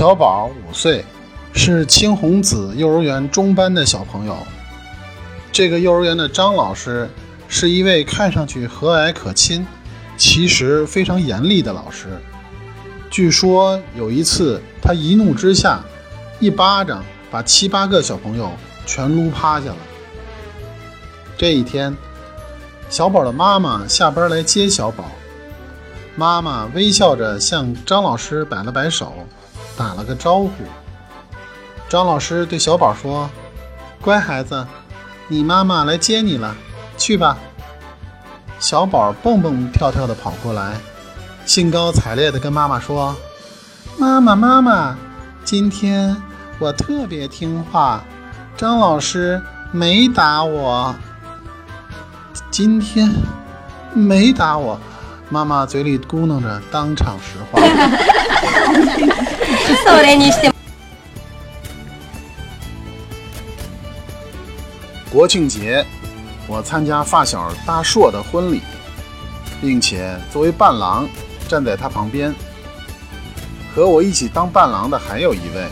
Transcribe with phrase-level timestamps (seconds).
[0.00, 1.04] 小宝五岁，
[1.52, 4.34] 是青红子幼儿园中班的小朋友。
[5.52, 7.06] 这个幼儿园的张老师
[7.48, 9.66] 是一位看上去和蔼可亲，
[10.16, 12.18] 其实非常严厉的老师。
[13.10, 15.84] 据说有一次，他一怒之下，
[16.38, 18.50] 一巴掌把七八个小朋友
[18.86, 19.76] 全撸趴下了。
[21.36, 21.94] 这一天，
[22.88, 25.10] 小宝的妈妈下班来接小宝，
[26.16, 29.12] 妈妈微笑着向张老师摆了摆手。
[29.80, 30.50] 打了个招呼，
[31.88, 33.30] 张老师对小宝说
[34.02, 34.66] ：“乖孩子，
[35.26, 36.54] 你妈妈来接你了，
[36.98, 37.38] 去吧。”
[38.60, 40.76] 小宝蹦蹦跳跳地跑过来，
[41.46, 43.16] 兴高采烈地跟妈妈说
[43.96, 44.98] ：“妈妈，妈妈，
[45.46, 46.14] 今天
[46.58, 48.04] 我特别听话，
[48.58, 49.40] 张老师
[49.72, 50.94] 没打我。
[52.50, 53.10] 今天
[53.94, 54.78] 没打我。”
[55.32, 57.62] 妈妈嘴里咕哝着，当场石化。
[65.10, 65.84] 国庆节，
[66.46, 68.62] 我参加发小大硕的婚礼，
[69.60, 71.08] 并且作为伴郎
[71.48, 72.32] 站在他旁边。
[73.74, 75.68] 和我一起当伴郎的还有一位，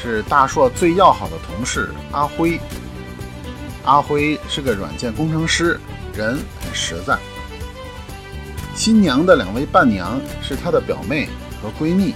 [0.00, 2.60] 是大硕最要好的同事阿辉。
[3.84, 5.80] 阿辉是个软件工程师，
[6.12, 7.16] 人很实在。
[8.74, 11.28] 新娘的两位伴娘是他的表妹
[11.62, 12.14] 和闺蜜。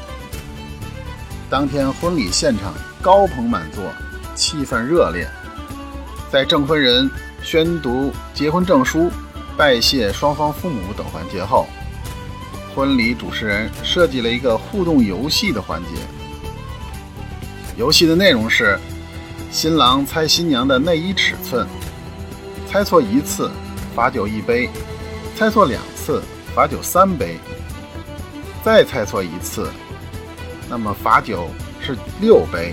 [1.53, 2.72] 当天婚礼现场
[3.03, 3.84] 高朋满座，
[4.34, 5.28] 气氛热烈。
[6.31, 7.11] 在证婚人
[7.42, 9.11] 宣读结婚证书、
[9.55, 11.67] 拜谢双方父母等环节后，
[12.75, 15.89] 婚礼主持人设计了一个互动游戏的环节。
[17.77, 18.80] 游戏的内容是：
[19.50, 21.67] 新郎猜新娘的内衣尺寸，
[22.67, 23.50] 猜错一次
[23.95, 24.70] 罚酒一杯，
[25.36, 26.23] 猜错两次。
[26.55, 27.39] 罚酒三杯，
[28.64, 29.69] 再猜错一次，
[30.73, 31.51] 那么罚酒
[31.83, 32.73] 是六杯。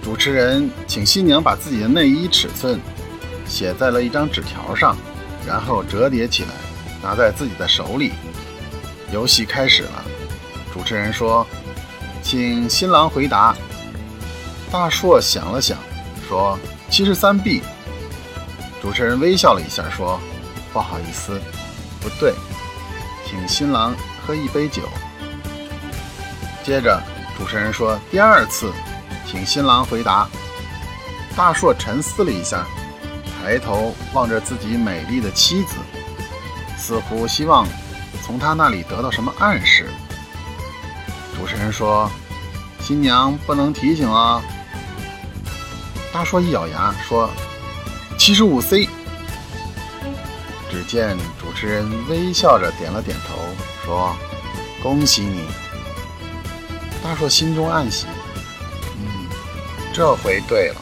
[0.00, 2.78] 主持人请新娘把自己的内衣尺寸
[3.44, 4.96] 写在了一张纸条上，
[5.44, 6.50] 然后折叠起来，
[7.02, 8.12] 拿在自己的手里。
[9.12, 10.04] 游戏开始了。
[10.72, 11.44] 主持人说
[12.22, 13.56] ：“请新郎回答。”
[14.70, 15.76] 大硕想了想，
[16.28, 16.56] 说
[16.88, 17.62] ：“七十三 B。”
[18.80, 20.20] 主持人微笑了一下，说。
[20.72, 21.40] 不好意思，
[22.00, 22.32] 不对，
[23.26, 23.92] 请新郎
[24.24, 24.82] 喝一杯酒。
[26.64, 26.98] 接着，
[27.36, 28.72] 主持人说：“第二次，
[29.26, 30.26] 请新郎回答。”
[31.36, 32.64] 大硕沉思了一下，
[33.38, 35.74] 抬头望着自己美丽的妻子，
[36.78, 37.66] 似乎希望
[38.24, 39.90] 从他那里得到什么暗示。
[41.36, 42.10] 主持人说
[42.80, 44.42] ：“新娘不能提醒啊。”
[46.14, 47.28] 大硕一咬牙说
[48.16, 48.88] ：“七十五 C。”
[50.70, 53.36] 只见主持人微笑着点了点头，
[53.84, 54.16] 说
[54.82, 55.44] ：“恭喜你。”
[57.04, 58.06] 大硕心中暗喜，
[58.96, 59.28] 嗯，
[59.92, 60.76] 这回对了。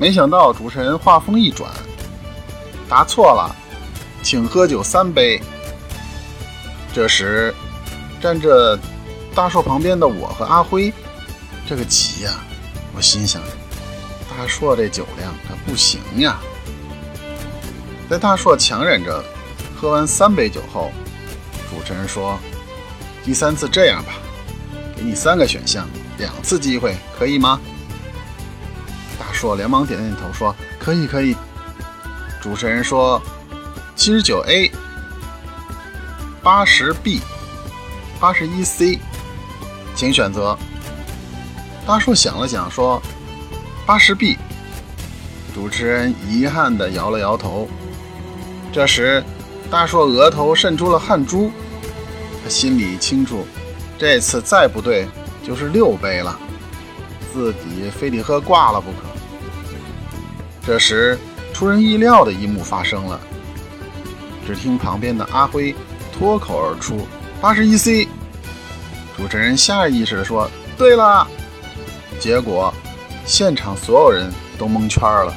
[0.00, 1.70] 没想到主持人话锋一转，
[2.88, 3.54] 答错了，
[4.20, 5.40] 请喝酒三杯。
[6.92, 7.54] 这时，
[8.20, 8.76] 站着
[9.32, 10.92] 大硕旁边的我和阿辉，
[11.68, 12.32] 这个急呀！
[12.92, 13.40] 我心想，
[14.28, 16.40] 大硕这酒量可不行呀。
[18.08, 19.24] 在大硕强忍着
[19.80, 20.90] 喝完三杯酒后，
[21.70, 22.36] 主持人说
[23.24, 24.14] ：“第三次这样吧，
[25.00, 25.88] 给你三个选项，
[26.18, 27.58] 两次机会，可以吗？”
[29.18, 31.34] 大硕连忙点点头说：“可以，可以。”
[32.42, 33.20] 主持人说
[33.96, 34.70] ：“七十九 A，
[36.42, 37.22] 八十 B，
[38.20, 38.98] 八十一 C，
[39.96, 40.54] 请选择。”
[41.86, 43.00] 大硕想了想说
[43.86, 44.36] ：“八十 B。”
[45.54, 47.66] 主持人遗憾地摇了摇头。
[48.70, 49.24] 这时，
[49.70, 51.50] 大硕额头渗出了汗珠，
[52.44, 53.46] 他心里清楚，
[54.00, 55.06] 这次再不对
[55.46, 56.34] 就是六杯了，
[57.30, 58.96] 自己非得喝挂了不可。
[60.66, 61.18] 这时，
[61.52, 63.20] 出人意料的一幕发生了，
[64.46, 65.74] 只听旁边的阿辉
[66.10, 67.06] 脱口而出
[67.42, 68.08] ：“八十一 C。”
[69.18, 71.28] 主持人下意识地说：“对了。”
[72.18, 72.72] 结果，
[73.26, 75.34] 现场所有人都蒙圈了。